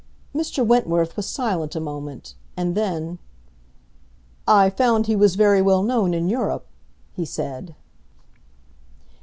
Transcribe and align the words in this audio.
Mr. 0.33 0.65
Wentworth 0.65 1.15
was 1.15 1.27
silent 1.27 1.75
a 1.75 1.79
moment, 1.79 2.33
and 2.57 2.73
then, 2.73 3.19
"I 4.47 4.71
found 4.71 5.05
he 5.05 5.15
was 5.15 5.35
very 5.35 5.61
well 5.61 5.83
known 5.83 6.15
in 6.15 6.27
Europe," 6.27 6.65
he 7.13 7.23
said. 7.23 7.75